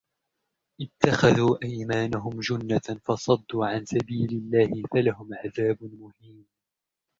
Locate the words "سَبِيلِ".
3.85-4.29